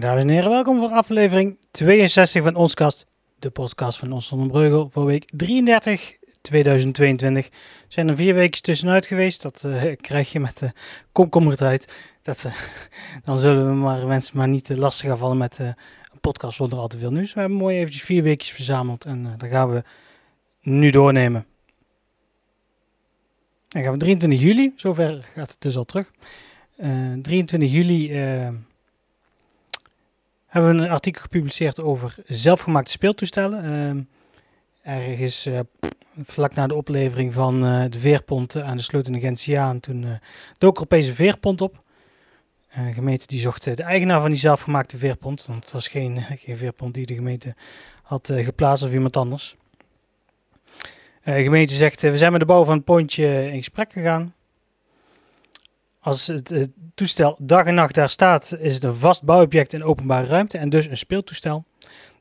[0.00, 3.06] Dames en heren, welkom voor aflevering 62 van Onskast,
[3.38, 7.46] de podcast van Ons zonder Breugel voor week 33 2022.
[7.46, 7.52] Er
[7.88, 10.72] zijn er vier weken tussenuit geweest, dat uh, krijg je met de
[11.12, 11.94] komkommertijd.
[12.22, 12.52] Dat, uh,
[13.24, 15.74] dan zullen we maar mensen maar niet uh, lastig gaan vallen met een
[16.20, 17.34] podcast zonder al te veel nieuws.
[17.34, 19.82] We hebben mooi eventjes vier weekjes verzameld en dat gaan we
[20.60, 21.46] nu doornemen.
[23.68, 26.10] Dan gaan we 23 juli, zover gaat het dus al terug.
[27.22, 28.12] 23 juli
[30.50, 34.06] hebben we een artikel gepubliceerd over zelfgemaakte speeltoestellen.
[34.84, 35.60] Uh, ergens uh,
[36.22, 40.10] vlak na de oplevering van uh, de veerpont aan de sloot in Gentiaan, toen uh,
[40.58, 41.84] dook er opeens een veerpont op.
[42.74, 46.56] de gemeente die zocht de eigenaar van die zelfgemaakte veerpont, want het was geen, geen
[46.56, 47.54] veerpont die de gemeente
[48.02, 49.56] had geplaatst of iemand anders.
[51.22, 54.34] de gemeente zegt, we zijn met de bouw van het pontje in gesprek gegaan.
[56.00, 60.26] Als het, toestel dag en nacht daar staat, is het een vast bouwobject in openbare
[60.26, 61.64] ruimte en dus een speeltoestel.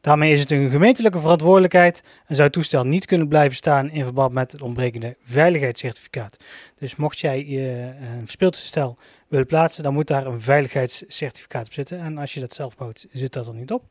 [0.01, 4.03] Daarmee is het een gemeentelijke verantwoordelijkheid en zou het toestel niet kunnen blijven staan in
[4.03, 6.37] verband met het ontbrekende veiligheidscertificaat.
[6.77, 11.99] Dus mocht jij uh, een speeltoestel willen plaatsen, dan moet daar een veiligheidscertificaat op zitten.
[11.99, 13.83] En als je dat zelf bouwt, zit dat er niet op.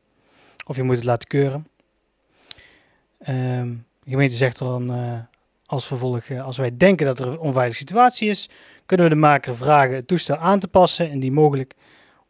[0.65, 1.67] Of je moet het laten keuren.
[3.27, 5.19] Um, de gemeente zegt dan uh,
[5.69, 8.49] als vervolg, uh, als wij denken dat er een onveilige situatie is,
[8.85, 11.73] kunnen we de maker vragen het toestel aan te passen, indien mogelijk,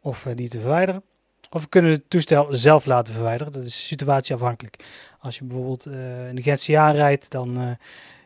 [0.00, 1.02] of uh, die te verwijderen.
[1.50, 3.52] Of we kunnen het toestel zelf laten verwijderen.
[3.52, 4.84] Dat is situatieafhankelijk.
[5.20, 7.76] Als je bijvoorbeeld uh, in de Gentse rijdt, dan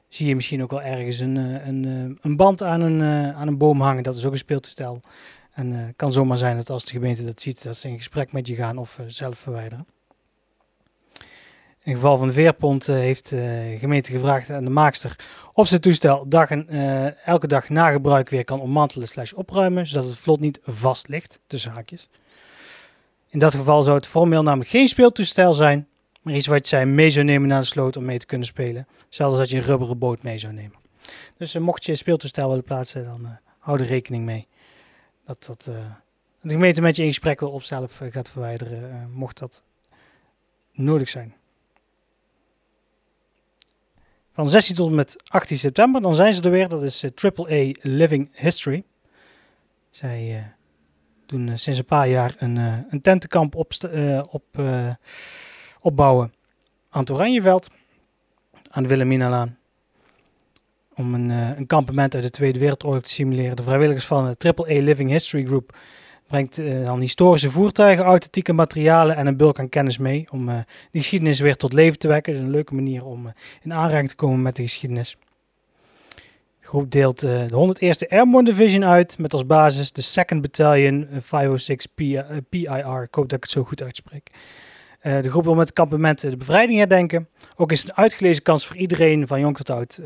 [0.08, 1.36] zie je misschien ook wel ergens een,
[1.68, 3.02] een, een band aan een,
[3.34, 4.02] aan een boom hangen.
[4.02, 5.00] Dat is ook een speeltoestel.
[5.52, 8.32] En het kan zomaar zijn dat als de gemeente dat ziet, dat ze in gesprek
[8.32, 9.86] met je gaan of zelf verwijderen.
[11.84, 15.16] In geval van de veerpont heeft de gemeente gevraagd aan de maakster
[15.52, 19.32] of ze het toestel dag en, uh, elke dag na gebruik weer kan ommantelen slash
[19.32, 22.08] opruimen, zodat het vlot niet vast ligt, tussen haakjes.
[23.28, 25.88] In dat geval zou het formeel namelijk geen speeltoestel zijn,
[26.22, 28.86] maar iets wat zij mee zou nemen naar de sloot om mee te kunnen spelen.
[29.08, 30.78] Zelfs als je een rubberen boot mee zou nemen.
[31.36, 33.28] Dus mocht je een speeltoestel willen plaatsen, dan uh,
[33.58, 34.46] hou er rekening mee.
[35.26, 35.62] Dat, dat
[36.40, 39.62] de gemeente met je in gesprek wil of zelf gaat verwijderen, mocht dat
[40.72, 41.34] nodig zijn.
[44.34, 46.68] Van 16 tot en met 18 september, dan zijn ze er weer.
[46.68, 48.84] Dat is AAA uh, Living History.
[49.90, 50.38] Zij uh,
[51.26, 53.72] doen uh, sinds een paar jaar een, uh, een tentenkamp op,
[54.30, 54.44] op,
[55.80, 56.32] opbouwen
[56.88, 57.70] aan het Oranjeveld.
[58.70, 59.58] Aan de Wilhelminalaan.
[60.94, 63.56] Om een, een kampement uit de Tweede Wereldoorlog te simuleren.
[63.56, 65.76] De vrijwilligers van de AAA Living History Group
[66.28, 70.56] brengt uh, dan historische voertuigen, authentieke materialen en een bulk aan kennis mee om uh,
[70.90, 72.32] de geschiedenis weer tot leven te wekken.
[72.32, 75.16] Is een leuke manier om uh, in aanraking te komen met de geschiedenis.
[76.60, 81.86] De groep deelt de 101ste Airborne Division uit met als basis de 2nd Battalion 506
[82.48, 83.02] PIR.
[83.02, 84.30] Ik hoop dat ik het zo goed uitspreek.
[85.02, 87.28] de groep wil met het kampement de bevrijding herdenken.
[87.56, 90.00] Ook is het een uitgelezen kans voor iedereen van jong tot oud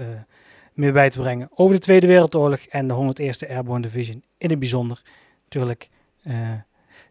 [0.79, 4.59] meer bij te brengen over de Tweede Wereldoorlog en de 101ste Airborne Division in het
[4.59, 5.03] bijzonder.
[5.45, 5.89] Natuurlijk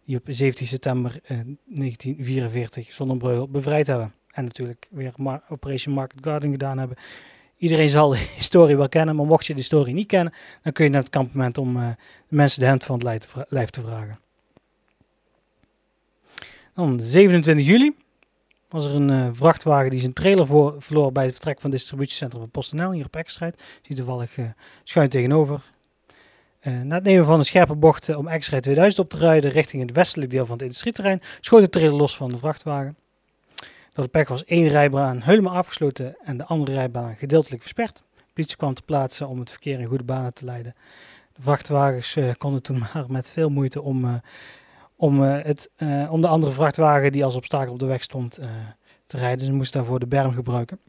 [0.08, 4.14] die op 17 september uh, 1944 zonder Breugel bevrijd hebben.
[4.32, 5.14] En natuurlijk weer
[5.50, 6.98] Operation Market Garden gedaan hebben.
[7.58, 10.86] Iedereen zal de historie wel kennen, maar mocht je de historie niet kennen, dan kun
[10.86, 11.90] je naar het kampement om uh,
[12.28, 14.20] de mensen de hand van het lijf te vragen.
[16.74, 17.96] Dan 27 juli
[18.70, 22.42] was er een vrachtwagen die zijn trailer voor, verloor bij het vertrek van het distributiecentrum
[22.42, 23.64] van PostNL hier op Ekkerstrijd.
[23.82, 24.38] Zie toevallig
[24.84, 25.62] schuin tegenover.
[26.62, 29.82] Uh, na het nemen van een scherpe bocht om extra 2000 op te rijden richting
[29.82, 32.98] het westelijk deel van het industrieterrein, schoot de trailer los van de vrachtwagen.
[33.94, 38.04] Door de pech was één rijbaan helemaal afgesloten en de andere rijbaan gedeeltelijk versperd.
[38.16, 40.76] De politie kwam te plaatsen om het verkeer in goede banen te leiden.
[41.34, 44.14] De vrachtwagens uh, konden toen maar met veel moeite om, uh,
[44.96, 45.72] om, het,
[46.10, 48.40] om de andere vrachtwagen die als obstakel op de weg stond
[49.06, 49.46] te rijden.
[49.46, 50.80] Ze moesten daarvoor de berm gebruiken.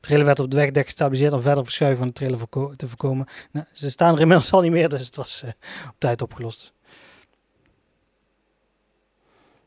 [0.00, 3.26] Trailer werd op de wegdek gestabiliseerd om verder verschuiven van de trailer te voorkomen.
[3.50, 5.50] Nou, ze staan er inmiddels al niet meer, dus het was uh,
[5.88, 6.72] op tijd opgelost.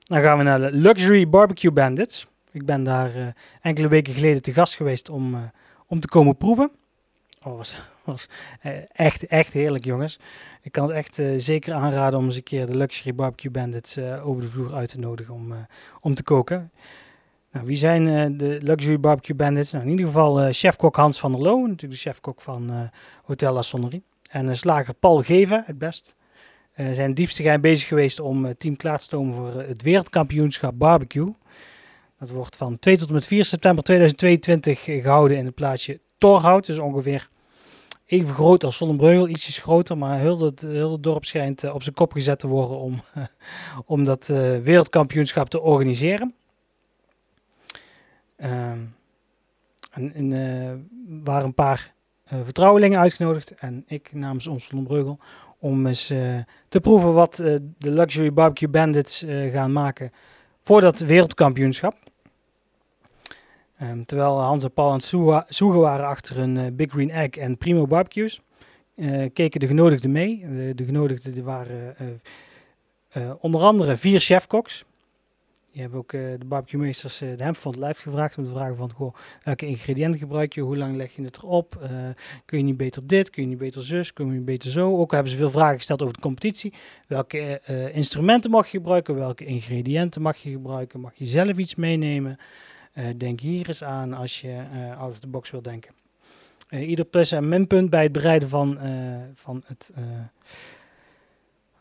[0.03, 2.27] Dan gaan we naar de Luxury Barbecue Bandits.
[2.51, 3.27] Ik ben daar uh,
[3.61, 5.41] enkele weken geleden te gast geweest om, uh,
[5.87, 6.71] om te komen proeven.
[7.43, 8.27] Oh, was, was
[8.91, 10.19] echt, echt heerlijk, jongens.
[10.61, 14.41] Ik kan het echt zeker aanraden om eens een keer de Luxury Barbecue Bandits over
[14.41, 15.53] de vloer uit te nodigen om,
[16.01, 16.71] om te koken.
[17.55, 19.71] Nou, wie zijn uh, de Luxury Barbecue Bandits?
[19.71, 22.79] Nou, in ieder geval uh, chefkok Hans van der Loo, natuurlijk de chefkok van uh,
[23.23, 24.03] Hotel La Sonnerie.
[24.29, 26.15] En slager Paul Geven, het best.
[26.75, 31.33] zijn diepste geheim bezig geweest om team klaar te stomen voor het wereldkampioenschap barbecue.
[32.19, 36.65] Dat wordt van 2 tot en met 4 september 2022 gehouden in het plaatsje Torhout.
[36.65, 37.27] Dus ongeveer
[38.05, 42.11] even groot als Zonnebreugel, ietsjes groter, maar heel het, heel dorp schijnt op zijn kop
[42.11, 43.01] gezet te worden om,
[43.95, 44.27] om dat
[44.63, 46.35] wereldkampioenschap te organiseren.
[48.35, 48.95] En
[51.23, 51.93] waren een paar
[52.23, 55.19] vertrouwelingen uitgenodigd en ik namens ons Zonnebreugel
[55.59, 56.07] om eens
[56.67, 60.11] te proeven wat de Luxury Barbecue Bandits gaan maken
[60.61, 61.97] voor dat wereldkampioenschap.
[63.81, 65.03] Um, terwijl Hans en Paul aan het
[65.59, 68.41] waren achter een uh, Big Green Egg en Primo Barbecues,
[68.95, 70.45] uh, keken de genodigden mee.
[70.49, 71.95] De, de genodigden waren
[73.17, 74.85] uh, onder andere vier chefkoks.
[75.75, 78.91] Die hebben ook de barbecuemeesters de hemd van het lijf gevraagd om te vragen van
[78.93, 81.89] goh, welke ingrediënten gebruik je, hoe lang leg je het erop,
[82.45, 84.97] kun je niet beter dit, kun je niet beter zus, kun je niet beter zo.
[84.97, 86.73] Ook hebben ze veel vragen gesteld over de competitie.
[87.07, 87.61] Welke
[87.93, 92.37] instrumenten mag je gebruiken, welke ingrediënten mag je gebruiken, mag je zelf iets meenemen.
[93.17, 94.63] Denk hier eens aan als je
[94.97, 95.91] out of the box wil denken.
[96.69, 98.79] Ieder plus- en minpunt bij het bereiden van,
[99.33, 99.91] van het,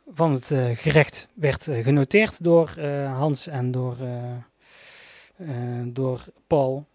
[0.07, 2.81] van het gerecht werd genoteerd door
[3.15, 3.97] Hans en door,
[5.85, 6.87] door Paul.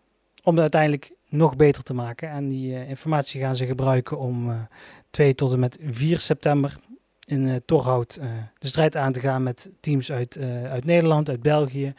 [0.43, 2.29] Om het uiteindelijk nog beter te maken.
[2.29, 4.67] En die informatie gaan ze gebruiken om
[5.09, 6.77] 2 tot en met 4 september
[7.25, 8.19] in Torhout
[8.57, 10.37] de strijd aan te gaan met teams uit,
[10.69, 11.93] uit Nederland, uit België,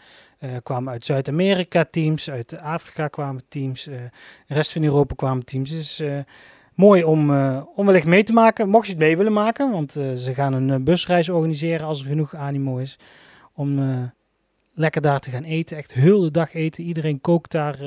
[0.63, 4.11] kwamen uit Zuid-Amerika teams, uit Afrika kwamen teams, de
[4.47, 5.71] rest van Europa kwamen teams.
[5.71, 6.03] Dus
[6.81, 7.31] mooi om,
[7.75, 9.71] om wellicht mee te maken, mocht je het mee willen maken.
[9.71, 12.99] Want ze gaan een busreis organiseren als er genoeg animo is.
[13.55, 13.81] Om
[14.73, 15.77] lekker daar te gaan eten.
[15.77, 16.85] Echt heel de dag eten.
[16.85, 17.79] Iedereen kookt daar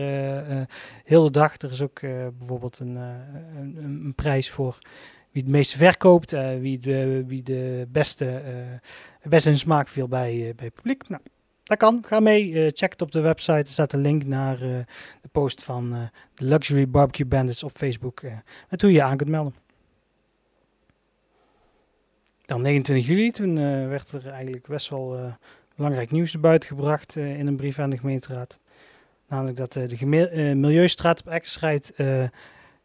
[1.04, 1.58] heel de dag.
[1.58, 2.00] Er is ook
[2.38, 4.78] bijvoorbeeld een, een, een, prijs voor
[5.32, 6.32] wie het meeste verkoopt.
[6.60, 8.42] wie, de, wie de beste,
[9.24, 11.10] beste in smaak viel bij, bij het publiek.
[11.10, 11.22] Nou,
[11.64, 12.04] dat kan.
[12.06, 12.50] Ga mee.
[12.50, 13.52] Uh, check het op de website.
[13.52, 14.78] Er staat een link naar uh,
[15.34, 16.02] post van uh,
[16.34, 18.22] de Luxury Barbecue Bandits op Facebook.
[18.70, 19.56] met hoe je je aan kunt melden.
[22.46, 23.56] Dan 29 juli, toen
[23.90, 25.36] werd er eigenlijk best wel
[25.76, 28.58] belangrijk nieuws buiten gebracht in een brief aan de gemeenteraad.
[29.28, 31.94] Namelijk dat de Milieustraat op Eckersrijd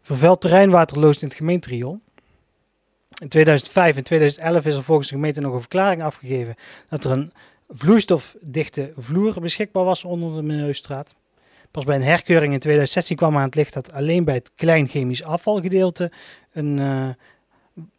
[0.01, 2.01] vervuild terreinwater loost in het gemeenteriool.
[3.23, 6.55] In 2005 en 2011 is er volgens de gemeente nog een verklaring afgegeven
[6.89, 7.33] dat er een
[7.69, 11.15] vloeistofdichte vloer beschikbaar was onder de Milieustraat.
[11.71, 14.89] Pas bij een herkeuring in 2016 kwam aan het licht dat alleen bij het klein
[14.89, 16.13] chemisch afvalgedeelte
[16.53, 17.09] een uh,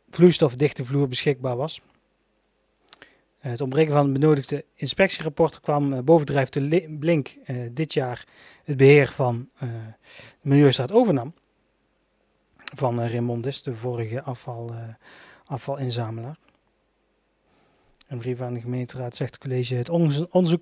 [0.10, 1.81] vloeistofdichte vloer beschikbaar was.
[3.39, 8.27] Het ontbreken van het benodigde inspectierapport kwam uh, bovendrijf te blink uh, dit jaar
[8.63, 9.69] het beheer van uh,
[10.42, 11.33] de Milieustraat overnam.
[12.75, 14.74] Van Raymondis, de vorige afval,
[15.45, 16.38] afvalinzamelaar.
[18.09, 19.89] Een brief aan de gemeenteraad zegt het college: Het
[20.29, 20.61] onderzoek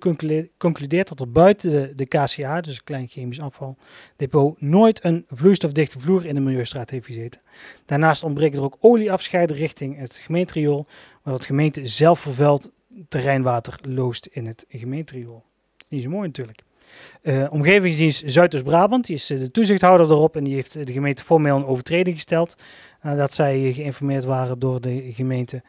[0.58, 6.26] concludeert dat er buiten de, de KCA, dus klein chemisch afvaldepot, nooit een vloeistofdichte vloer
[6.26, 7.40] in de Milieustraat heeft gezeten.
[7.86, 10.86] Daarnaast ontbreken er ook olieafscheiden richting het gemeenteriool,
[11.22, 12.70] waar het gemeente zelf vervuild
[13.08, 15.44] terreinwater loost in het gemeenteriool.
[15.76, 16.62] Dat is niet zo mooi natuurlijk.
[17.22, 21.56] Uh, omgevingsdienst Zuidoost-Brabant, die is eh, de toezichthouder erop en die heeft de gemeente formeel
[21.56, 22.56] een overtreding gesteld.
[23.02, 25.62] Nadat zij geïnformeerd waren door de gemeente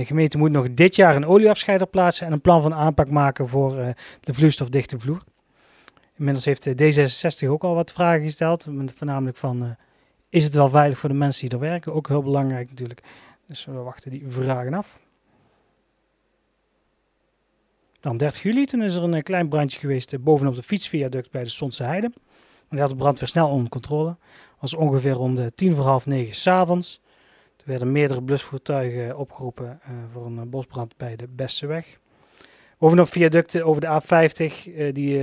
[0.00, 3.48] de gemeente moet nog dit jaar een olieafscheider plaatsen en een plan van aanpak maken
[3.48, 3.88] voor uh,
[4.20, 5.22] de vloeistofdichte vloer.
[6.16, 9.76] Inmiddels heeft D66 ook al wat vragen gesteld, voornamelijk van
[10.28, 11.92] is het wel veilig voor de mensen die er werken?
[11.92, 13.02] Ook heel belangrijk natuurlijk.
[13.46, 14.98] Dus we wachten die vragen af.
[18.00, 21.48] Dan 30 juli, toen is er een klein brandje geweest bovenop de fietsviaduct bij de
[21.48, 22.12] Sonse Heide.
[22.68, 24.16] En had de brandweer snel onder controle.
[24.60, 27.00] was ongeveer rond tien voor half negen s'avonds.
[27.64, 31.98] Er werden meerdere blusvoertuigen opgeroepen uh, voor een bosbrand bij de Besteweg.
[32.78, 35.18] Bovenop viaducten over de A50, uh, die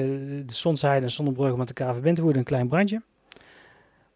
[0.46, 3.02] de Sonsheide en Zonnebrugge met elkaar verbindt, woedde een klein brandje.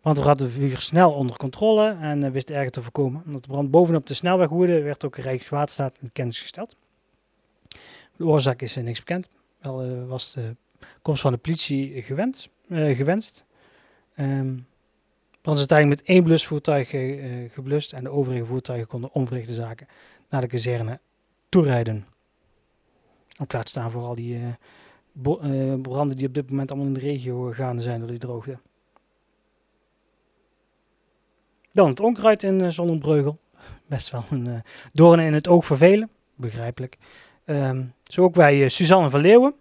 [0.01, 3.23] Want we hadden de vuur snel onder controle en wist erger te voorkomen.
[3.25, 6.75] Omdat de brand bovenop de snelweg woedde, werd ook Rijkswaterstaat in kennis gesteld.
[8.15, 9.29] De oorzaak is niks bekend.
[9.61, 10.55] Wel was de
[11.01, 13.45] komst van de politie gewenst.
[14.17, 14.67] Um,
[15.45, 19.87] Brand met één blusvoertuig uh, geblust en de overige voertuigen konden onverrichte zaken
[20.29, 20.99] naar de kazerne
[21.49, 22.07] toerijden.
[23.39, 26.99] Op laat staan voor al die uh, branden die op dit moment allemaal in de
[26.99, 28.57] regio gaande zijn door die droogte.
[31.71, 33.39] Dan het onkruid in Zonnebreugel.
[33.87, 34.59] Best wel een uh,
[34.93, 36.97] doorn in het oog vervelen, begrijpelijk.
[37.45, 39.53] Um, zo ook bij Suzanne van Leeuwen.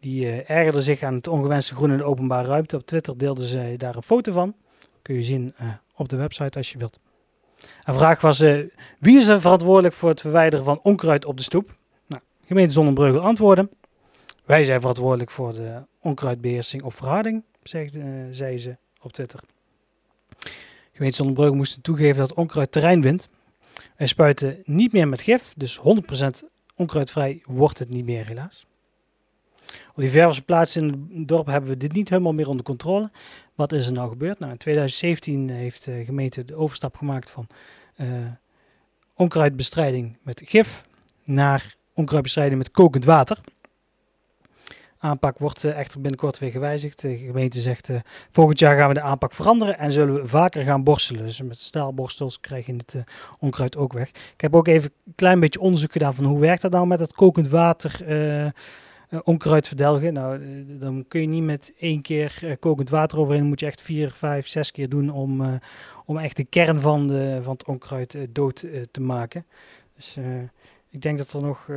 [0.00, 2.76] Die ergerde zich aan het ongewenste groen in de openbare ruimte.
[2.76, 4.54] Op Twitter deelde zij daar een foto van.
[5.02, 6.98] Kun je zien uh, op de website als je wilt.
[7.84, 8.66] Een vraag was, uh,
[8.98, 11.74] wie is er verantwoordelijk voor het verwijderen van onkruid op de stoep?
[12.06, 13.70] Nou, gemeente Zonnebreugel antwoorden.
[14.44, 17.42] Wij zijn verantwoordelijk voor de onkruidbeheersing op verharding,
[17.72, 17.82] uh,
[18.30, 19.40] zei ze op Twitter.
[20.92, 23.28] gemeente Zonnebreugel moesten toegeven dat onkruid terrein wint.
[23.96, 25.82] Wij spuiten niet meer met gif, dus 100%
[26.74, 28.66] onkruidvrij wordt het niet meer helaas.
[29.94, 33.10] Op diverse plaatsen in het dorp hebben we dit niet helemaal meer onder controle.
[33.54, 34.38] Wat is er nou gebeurd?
[34.38, 37.46] Nou, in 2017 heeft de gemeente de overstap gemaakt van
[37.96, 38.06] uh,
[39.14, 40.84] onkruidbestrijding met gif
[41.24, 43.38] naar onkruidbestrijding met kokend water.
[44.98, 47.00] Aanpak wordt uh, echter binnenkort weer gewijzigd.
[47.00, 47.90] De gemeente zegt
[48.30, 51.22] volgend jaar gaan we de aanpak veranderen en zullen we vaker gaan borstelen.
[51.22, 52.96] Dus met staalborstels krijg je het
[53.38, 54.08] onkruid ook weg.
[54.08, 56.98] Ik heb ook even een klein beetje onderzoek gedaan van hoe werkt dat nou met
[56.98, 58.00] dat kokend water
[59.24, 60.12] onkruid verdelgen.
[60.12, 63.40] Nou, uh, dan kun je niet met één keer uh, kokend water overheen.
[63.40, 65.60] Dan moet je echt vier, vijf, zes keer doen om,
[66.04, 69.46] om echt de kern van, de, van het onkruid dood te maken.
[69.96, 70.16] Dus
[70.90, 71.68] ik denk dat er nog,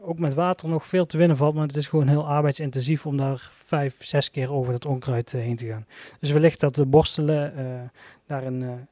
[0.00, 1.54] ook met water nog veel te winnen valt.
[1.54, 5.56] Maar het is gewoon heel arbeidsintensief om daar vijf, zes keer over dat onkruid heen
[5.56, 5.86] te gaan.
[6.18, 7.90] Dus wellicht dat de borstelen
[8.26, 8.88] daar een,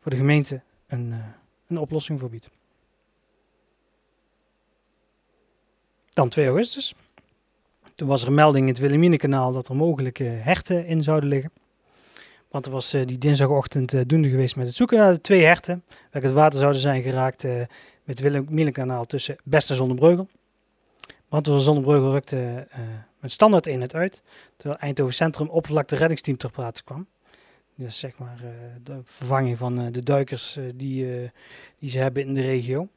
[0.00, 1.14] voor de gemeente een,
[1.66, 2.50] een oplossing voor biedt.
[6.12, 6.94] Dan 2 augustus.
[7.94, 11.52] Toen was er een melding in het Wilhelminekanaal dat er mogelijke herten in zouden liggen.
[12.50, 15.42] Want er was uh, die dinsdagochtend uh, doende geweest met het zoeken naar de twee
[15.42, 15.84] herten.
[16.10, 17.68] Welke het water zouden zijn geraakt met
[18.04, 20.28] het Wilhelminekanaal tussen Best en Zonnebreugel.
[21.28, 22.66] Brandweer Zonnebreugel rukte
[23.20, 24.22] met standaard het uit.
[24.56, 27.06] Terwijl Eindhoven Centrum oppervlakte reddingsteam ter plaatse kwam.
[27.74, 28.40] Dus zeg maar
[28.82, 31.30] de vervanging van de duikers die,
[31.78, 32.88] die ze hebben in de regio.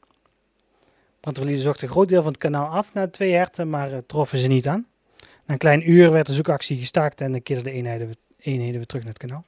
[1.26, 4.46] Brandweerlieden zochten een groot deel van het kanaal af de twee herten, maar troffen ze
[4.46, 4.86] niet aan.
[5.18, 9.04] Na een klein uur werd de zoekactie gestaakt en keerden de eenheden, eenheden weer terug
[9.04, 9.44] naar het kanaal.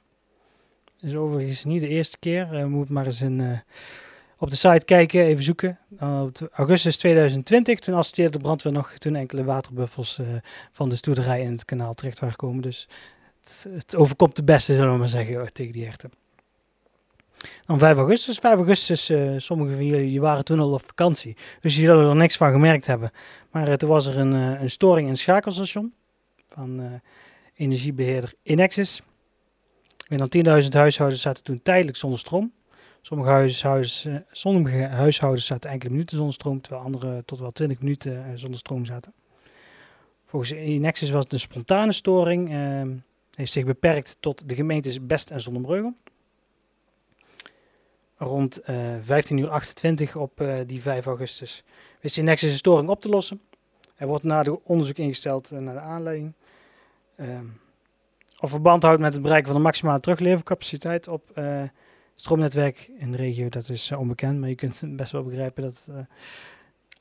[0.97, 2.49] Dus overigens niet de eerste keer.
[2.53, 3.57] Uh, moet maar eens in, uh,
[4.37, 5.79] op de site kijken, even zoeken.
[6.01, 10.19] Uh, augustus 2020, toen assisteerde de brandweer nog toen enkele waterbuffels
[10.71, 12.61] van de stoerderij in het kanaal terecht waren gekomen.
[12.61, 12.87] Dus
[13.41, 16.11] het, het, overkomt de beste, zullen we maar zeggen, tegen die herten.
[17.65, 18.37] Dan 5 augustus.
[18.37, 21.37] 5 augustus, uh, sommigen van jullie die waren toen al op vakantie.
[21.59, 23.11] Dus die zullen er niks van gemerkt hebben.
[23.51, 25.93] Maar uh, toen was er een, uh, een storing in het schakelstation
[26.47, 27.01] van
[27.55, 29.01] energiebeheerder Inexis.
[30.07, 32.51] Meer dan 10.000 huishoudens zaten toen tijdelijk zonder stroom.
[33.01, 38.39] Sommige huishoudens, sommige huishoudens zaten enkele minuten zonder stroom, terwijl andere tot wel 20 minuten
[38.39, 39.13] zonder stroom zaten.
[40.25, 42.49] Volgens Inexis was het een spontane storing.
[43.35, 45.95] heeft zich beperkt tot de gemeentes Best en Zonnebreugel
[48.19, 51.63] rond uh, 15 uur 28 op uh, die 5 augustus
[52.01, 53.41] wist de Nexus een storing op te lossen.
[53.95, 56.33] Er wordt na de onderzoek ingesteld uh, naar de aanleiding.
[57.19, 57.59] Um,
[58.39, 61.41] of verband houdt met het bereiken van de maximale teruglevercapaciteit op
[62.15, 64.39] stroomnetwerk in de regio, dat is onbekend.
[64.39, 65.89] Maar je kunt best wel begrijpen dat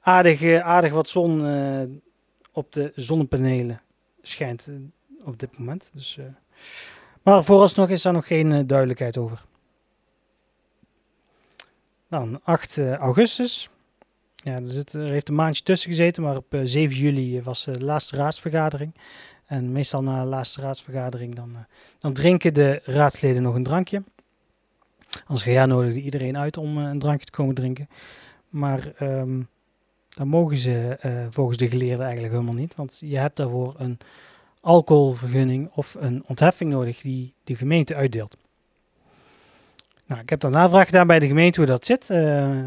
[0.01, 1.41] aardig, aardig wat zon
[2.53, 3.81] op de zonnepanelen
[4.23, 4.69] schijnt
[5.25, 5.91] op dit moment.
[5.93, 6.19] Dus,
[7.23, 9.45] maar vooralsnog is daar nog geen duidelijkheid over.
[12.09, 13.71] Dan 8 uh, augustus.
[14.35, 17.67] Ja, er, zit, er, heeft een maandje tussen gezeten, maar op uh, 7 juli was
[17.67, 18.95] uh, de laatste raadsvergadering.
[19.47, 21.57] En meestal na de laatste raadsvergadering dan,
[21.99, 24.03] dan drinken de raadsleden nog een drankje.
[25.27, 27.89] Als ja nodigde iedereen uit om een drankje te komen drinken.
[28.49, 29.49] Maar um,
[30.09, 30.97] dan mogen ze
[31.31, 32.75] volgens de geleerden eigenlijk helemaal niet.
[32.75, 33.99] Want je hebt daarvoor een
[34.61, 38.37] alcoholvergunning of een ontheffing nodig die de gemeente uitdeelt.
[40.09, 42.03] Nou, ik heb dan navraag gedaan bij de gemeente hoe dat zit.
[42.03, 42.19] Uh,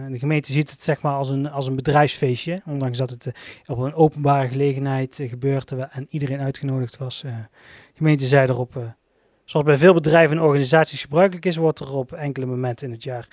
[0.09, 2.61] de gemeente ziet het zeg maar als een, als een bedrijfsfeestje.
[2.65, 3.33] Ondanks dat het uh,
[3.65, 7.21] op een openbare gelegenheid uh, gebeurt en iedereen uitgenodigd was.
[7.21, 7.33] de
[7.93, 8.95] gemeente zei erop,
[9.45, 13.03] zoals bij veel bedrijven en organisaties gebruikelijk is, wordt er op enkele momenten in het
[13.03, 13.27] jaar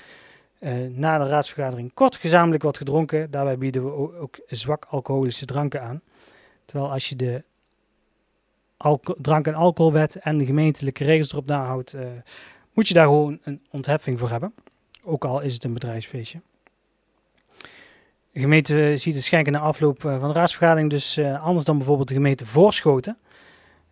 [0.89, 3.31] na de raadsvergadering kort gezamenlijk wat gedronken.
[3.31, 6.01] Daarbij bieden we ook, ook zwak alcoholische dranken aan.
[6.65, 7.45] Terwijl als je de
[9.21, 11.95] drank- en alcoholwet en de gemeentelijke regels erop nahoudt
[12.79, 14.55] moet je daar gewoon een ontheffing voor hebben.
[15.05, 16.41] Ook al is het een bedrijfsfeestje.
[18.33, 21.77] De gemeente ziet het schenken na afloop eh, van de raadsvergadering dus uh, anders dan
[21.77, 23.19] bijvoorbeeld de gemeente Voorschoten.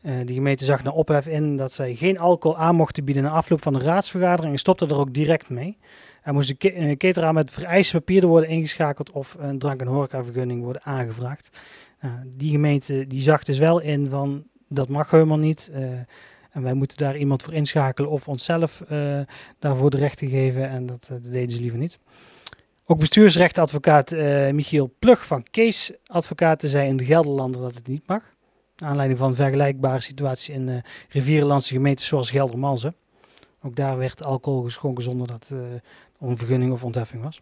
[0.03, 3.31] Uh, de gemeente zag na ophef in dat zij geen alcohol aan mochten bieden na
[3.31, 5.79] afloop van de raadsvergadering en stopte er ook direct mee.
[6.23, 10.83] Er moest een cateraar met vereiste papieren worden ingeschakeld of een drank- en horecavergunning worden
[10.83, 11.59] aangevraagd.
[12.05, 15.71] Uh, die gemeente die zag dus wel in van dat mag helemaal niet.
[16.57, 19.21] En wij moeten daar iemand voor inschakelen of onszelf uh,
[19.59, 20.69] daarvoor de rechten geven.
[20.69, 21.99] En dat, uh, dat, deden ze liever niet.
[22.87, 28.07] Ook bestuursrechtadvocaat uh, Michiel Plug van Kees Advocaten zei in de Gelderlander dat het niet
[28.07, 28.23] mag.
[28.77, 30.77] Aanleiding van vergelijkbare situaties in uh,
[31.09, 32.95] rivierenlandse gemeenten zoals Geldermalsen.
[33.63, 35.59] Ook daar werd alcohol geschonken zonder dat uh,
[36.21, 37.41] een vergunning of ontheffing was.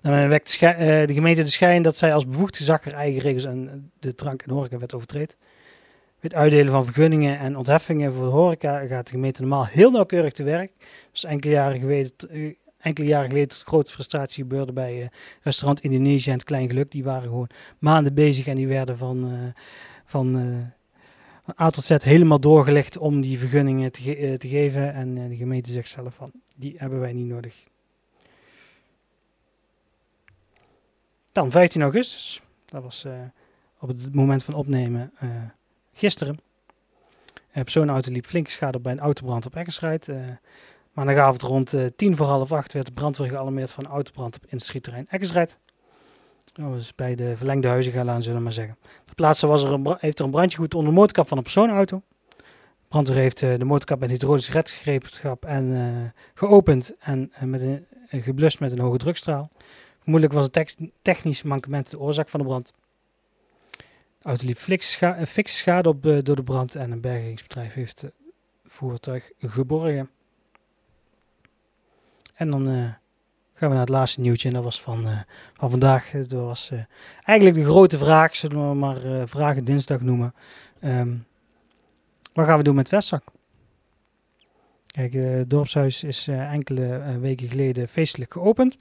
[0.00, 3.90] Dan wekt de gemeente de schijn dat zij als bevoegd gezag haar eigen regels en
[3.98, 5.36] de drank- en horecawet overtreedt.
[6.20, 10.32] Het uitdelen van vergunningen en ontheffingen voor de horeca gaat de gemeente normaal heel nauwkeurig
[10.32, 10.72] te werk.
[11.12, 15.06] Dus enkele jaren geleden, eh, enkele jaren geleden tot grote frustratie gebeurde bij uh,
[15.42, 16.90] restaurant Indonesië en het Klein Geluk.
[16.90, 19.48] Die waren gewoon maanden bezig en die werden van, uh,
[20.04, 20.36] van
[21.60, 24.92] A tot Z helemaal doorgelegd om die vergunningen te, te geven.
[24.92, 27.66] En de gemeente zegt zelf van, die hebben wij niet nodig.
[31.32, 32.42] Dan 15 augustus.
[32.64, 33.06] Dat was
[33.78, 35.12] op het moment van opnemen
[35.98, 36.38] gisteren.
[37.52, 40.08] Een personenauto liep flinke schade op bij een autobrand op Eckersrijd.
[40.08, 40.16] Uh,
[40.92, 45.06] maandagavond rond uh, tien voor half acht werd de brandweer gealarmeerd van autobrand op industrieterrein
[45.08, 45.58] Eckersrijd.
[46.52, 48.76] Dat was bij de verlengde Huizengalaan, zullen we maar zeggen.
[49.04, 51.42] Ter plaatse was er een heeft er een brandje goed onder de motorkap van een
[51.42, 52.02] personenauto.
[52.36, 52.44] De
[52.88, 58.78] brandweer heeft de motorkap met hydraulische redgereedschap en geopend en met een, geblust met een
[58.78, 59.50] hoge drukstraal.
[59.98, 62.72] Vermoedelijk was het technisch mankement de oorzaak van de brand.
[64.22, 64.58] Auto liep
[65.46, 68.12] schade op door de brand en een bergingsbedrijf heeft het
[68.64, 70.10] voertuig geborgen.
[72.34, 72.92] En dan uh,
[73.54, 75.06] gaan we naar het laatste nieuwtje en dat was van,
[75.54, 76.10] van vandaag.
[76.10, 76.70] Dat was
[77.24, 80.34] eigenlijk de grote vraag, zullen we maar Vragen Dinsdag noemen.
[80.84, 81.26] Um,
[82.32, 83.24] wat gaan we doen met Vestzak?
[84.86, 88.76] Kijk, het dorpshuis is enkele weken geleden feestelijk geopend.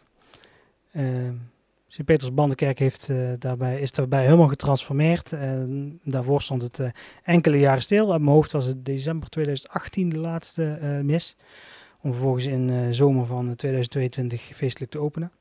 [1.88, 5.34] Sint-Peters Bandenkerk heeft, uh, daarbij, is daarbij helemaal getransformeerd.
[5.34, 6.90] En daarvoor stond het uh,
[7.24, 8.12] enkele jaren stil.
[8.12, 11.36] Uit mijn hoofd was het december 2018 de laatste mis.
[12.02, 15.32] Om vervolgens in zomer van 2022 feestelijk te openen.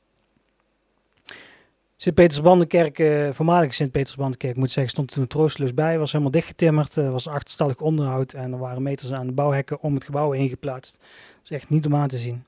[1.96, 2.96] Sint-Peters Bandenkerk,
[3.34, 5.98] voormalige Sint-Peters Bandenkerk, moet zeggen, stond toen troosteloos bij.
[5.98, 10.04] Was helemaal dichtgetimmerd, was achterstallig onderhoud en er waren meters aan de bouwhekken om het
[10.04, 10.98] gebouw heen geplaatst.
[10.98, 12.44] Dat is echt niet om aan te zien.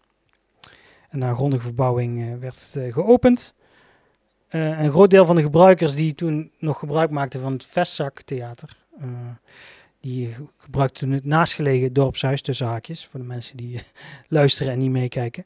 [1.08, 3.54] En na grondige verbouwing werd het geopend.
[4.50, 8.76] Uh, een groot deel van de gebruikers die toen nog gebruik maakten van het Vestzaktheater,
[9.00, 9.08] uh,
[10.00, 13.82] die gebruikten toen het naastgelegen dorpshuis tussen haakjes, voor de mensen die
[14.28, 15.44] luisteren en niet meekijken.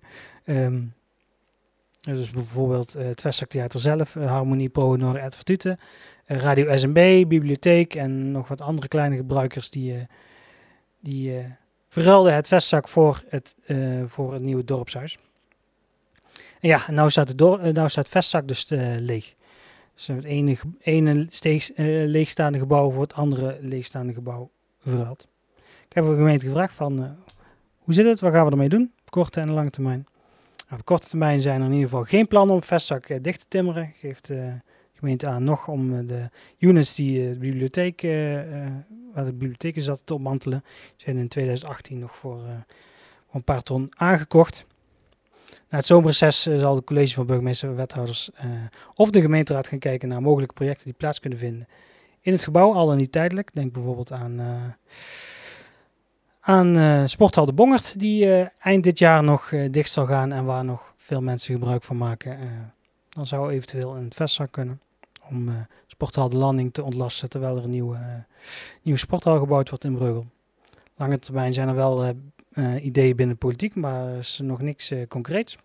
[2.01, 5.79] Dus bijvoorbeeld uh, het Vestzaktheater zelf, Harmonie Pro Noor Advertute,
[6.27, 10.07] Radio SMB, bibliotheek en nog wat andere kleine gebruikers die,
[11.01, 11.33] die
[11.89, 13.55] het vestzak voor het,
[14.07, 15.19] voor het nieuwe dorpshuis.
[16.63, 19.35] Ja, nou staat door, eh, nou staat vestzak dus uh, leeg.
[19.95, 25.29] Dus het ene, ene uh, leegstaande gebouw voor het andere leegstaande gebouw verhaald.
[25.89, 27.11] Ik heb de gemeente gevraagd van, uh,
[27.79, 30.07] hoe zit het, wat gaan we ermee doen, korte en lange termijn.
[30.69, 33.47] Nou, op korte termijn zijn er in ieder geval geen plannen om vestzak dicht te
[33.49, 33.93] timmeren.
[34.01, 34.53] Geeft de
[34.95, 38.01] gemeente aan nog om de units die de bibliotheek,
[39.13, 40.65] waar de bibliotheken zat te ontmantelen,
[40.97, 42.39] zijn in 2018 nog voor,
[43.27, 44.65] voor een paar ton aangekocht.
[45.73, 48.51] Na het zomerreces eh, zal het college van burgemeester en wethouders uh,
[48.95, 51.69] of de gemeenteraad gaan kijken naar mogelijke projecten die plaats kunnen vinden
[52.21, 53.51] in het gebouw, al dan niet tijdelijk.
[53.55, 54.47] Denk bijvoorbeeld aan, uh,
[56.41, 60.65] aan uh, Sporthal de Bongert, die eind dit jaar nog dicht zal gaan en waar
[60.65, 62.39] nog veel mensen gebruik van maken.
[63.09, 64.81] dan zou eventueel een vestzak kunnen
[65.29, 65.51] om
[65.87, 68.25] Sporthal de Landing te ontlasten terwijl er een nieuwe,
[68.83, 70.27] nieuwe sporthal gebouwd wordt in Breugel.
[70.97, 72.11] Lange termijn zijn er wel uh,
[72.81, 75.57] ideeën binnen politiek, maar is nog niks uh, concreets.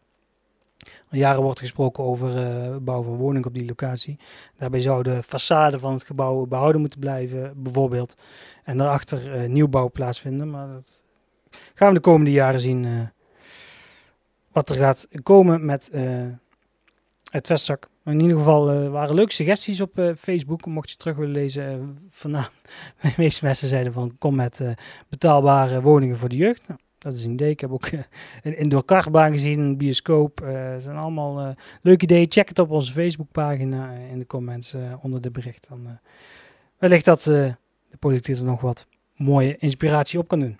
[1.09, 4.19] Al jaren wordt gesproken over uh, bouw van woningen op die locatie.
[4.57, 8.15] Daarbij zou de façade van het gebouw behouden moeten blijven, bijvoorbeeld.
[8.63, 10.49] En daarachter nieuwbouw plaatsvinden.
[10.49, 11.03] Maar dat
[11.73, 13.09] gaan we de komende jaren zien
[14.51, 15.91] wat er gaat komen met
[17.31, 17.89] het vestzak.
[18.13, 20.65] In ieder geval uh, waren leuke suggesties op uh, Facebook.
[20.65, 21.79] Mocht je terug willen lezen.
[21.79, 22.55] Uh, vanavond,
[23.01, 24.61] de meeste mensen zeiden van kom met
[25.09, 26.67] betaalbare woningen voor de jeugd.
[26.67, 27.49] Nou, dat is een idee.
[27.49, 27.89] Ik heb ook
[28.43, 30.39] een indoor kartbaan gezien, een bioscoop.
[30.43, 32.25] Het zijn allemaal leuke ideeën.
[32.29, 35.67] Check het op onze Facebookpagina in de comments onder de bericht.
[35.69, 35.99] Dan
[36.77, 37.55] wellicht dat de
[37.99, 40.59] politiek er nog wat mooie inspiratie op kan doen.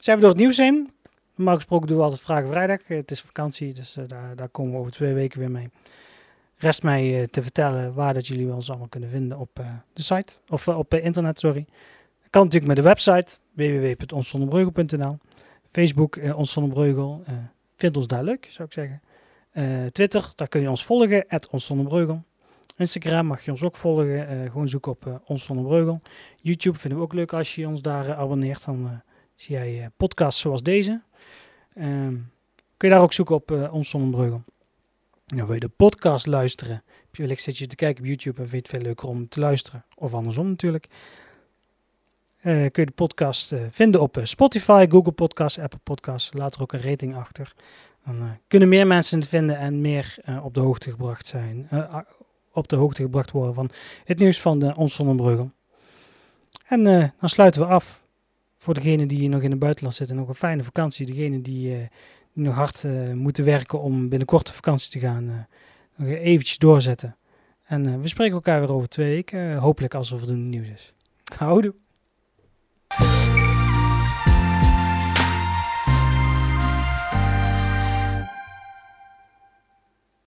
[0.00, 0.90] Zijn we door het nieuws heen?
[1.38, 2.80] Normaal gesproken doen we altijd Vragen Vrijdag.
[2.86, 5.70] Het is vakantie, dus uh, daar, daar, komen we over twee weken weer mee.
[6.56, 10.02] Rest mij uh, te vertellen waar dat jullie ons allemaal kunnen vinden op uh, de
[10.02, 10.32] site.
[10.48, 11.66] Of op internet, sorry.
[12.30, 15.18] Kan natuurlijk met de website www.onszonderbreugel.nl
[15.70, 16.58] Facebook, uh, Ons
[17.76, 19.02] vind ons daar leuk, zou ik zeggen.
[19.92, 21.72] Twitter, daar kun je ons volgen, Ons
[22.76, 24.26] Instagram mag je ons ook volgen.
[24.50, 26.00] gewoon zoek op Ons Zonnebreugel.
[26.40, 28.64] YouTube vinden we ook leuk als je ons daar abonneert.
[28.64, 29.02] Dan
[29.34, 31.00] zie jij podcasts zoals deze.
[31.80, 32.30] Um,
[32.76, 33.92] kun je daar ook zoeken op uh, Ons.
[33.92, 34.42] Nou,
[35.26, 36.82] wil je de podcast luisteren?
[37.10, 39.40] Wellicht zit je te kijken op YouTube en vind je het veel leuker om te
[39.40, 39.84] luisteren.
[39.96, 40.88] Of andersom natuurlijk.
[42.38, 46.32] Uh, kun je de podcast uh, vinden op Spotify, Google Podcasts, Apple Podcasts.
[46.32, 47.54] Laat er ook een rating achter.
[48.04, 51.68] Dan kunnen meer mensen het vinden en meer op de hoogte gebracht zijn.
[52.52, 53.70] op de hoogte gebracht worden van
[54.04, 55.00] het nieuws van de Ons.
[56.64, 58.02] En dan sluiten we af
[58.58, 60.16] voor degenen die nog in het buitenland zitten.
[60.16, 61.06] Nog een fijne vakantie.
[61.06, 61.88] Degenen die,
[62.32, 65.46] die nog hard moeten werken om binnenkort op vakantie te gaan.
[65.96, 67.16] nog eventjes doorzetten.
[67.64, 69.56] En we spreken elkaar weer over twee weken.
[69.56, 70.94] hopelijk als er voldoende nieuws is.
[71.36, 71.74] Houdoe.